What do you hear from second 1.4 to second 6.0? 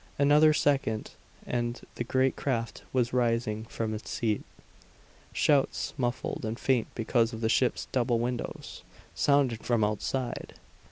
and the great craft was rising from its seat. Shouts,